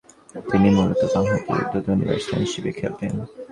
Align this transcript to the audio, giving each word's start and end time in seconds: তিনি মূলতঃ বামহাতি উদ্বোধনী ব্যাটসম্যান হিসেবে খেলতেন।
তিনি 0.49 0.67
মূলতঃ 0.77 1.03
বামহাতি 1.13 1.51
উদ্বোধনী 1.59 2.03
ব্যাটসম্যান 2.07 2.41
হিসেবে 2.45 2.71
খেলতেন। 2.79 3.11